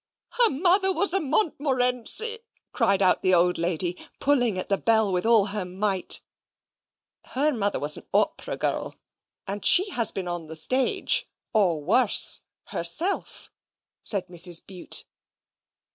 "Her 0.31 0.49
mother 0.49 0.91
was 0.91 1.13
a 1.13 1.19
Montmorency," 1.19 2.39
cried 2.71 3.03
out 3.03 3.21
the 3.21 3.35
old 3.35 3.59
lady, 3.59 3.95
pulling 4.19 4.57
at 4.57 4.67
the 4.67 4.79
bell 4.79 5.13
with 5.13 5.27
all 5.27 5.45
her 5.53 5.63
might. 5.63 6.23
"Her 7.23 7.51
mother 7.51 7.79
was 7.79 7.97
an 7.97 8.07
opera 8.11 8.57
girl, 8.57 8.95
and 9.45 9.63
she 9.63 9.91
has 9.91 10.11
been 10.11 10.27
on 10.27 10.47
the 10.47 10.55
stage 10.55 11.29
or 11.53 11.83
worse 11.83 12.41
herself," 12.69 13.51
said 14.01 14.25
Mrs. 14.27 14.65
Bute. 14.65 15.05